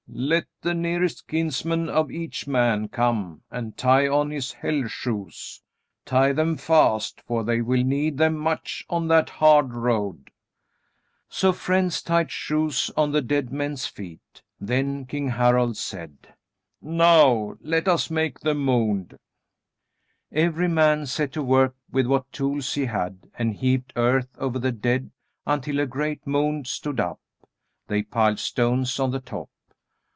Let 0.13 0.47
the 0.61 0.73
nearest 0.73 1.25
kinsman 1.29 1.87
of 1.87 2.11
each 2.11 2.45
man 2.45 2.89
come 2.89 3.43
and 3.49 3.77
tie 3.77 4.09
on 4.09 4.29
his 4.29 4.51
hell 4.51 4.85
shoes. 4.89 5.61
Tie 6.05 6.33
them 6.33 6.57
fast, 6.57 7.21
for 7.21 7.45
they 7.45 7.61
will 7.61 7.81
need 7.81 8.17
them 8.17 8.35
much 8.37 8.83
on 8.89 9.07
that 9.07 9.29
hard 9.29 9.73
road." 9.73 10.29
So 11.29 11.53
friends 11.53 12.01
tied 12.01 12.29
shoes 12.29 12.91
on 12.97 13.13
the 13.13 13.21
dead 13.21 13.53
men's 13.53 13.85
feet. 13.87 14.41
Then 14.59 15.05
King 15.05 15.29
Harald 15.29 15.77
said: 15.77 16.27
"Now 16.81 17.55
let 17.61 17.87
us 17.87 18.11
make 18.11 18.41
the 18.41 18.53
mound." 18.53 19.17
Every 20.29 20.67
man 20.67 21.05
set 21.05 21.31
to 21.31 21.41
work 21.41 21.73
with 21.89 22.05
what 22.05 22.29
tools 22.33 22.73
he 22.73 22.83
had 22.85 23.29
and 23.39 23.55
heaped 23.55 23.93
earth 23.95 24.35
over 24.37 24.59
the 24.59 24.73
dead 24.73 25.09
until 25.47 25.79
a 25.79 25.85
great 25.85 26.27
mound 26.27 26.67
stood 26.67 26.99
up. 26.99 27.21
They 27.87 28.03
piled 28.03 28.39
stones 28.39 28.99
on 28.99 29.11
the 29.11 29.21
top. 29.21 29.49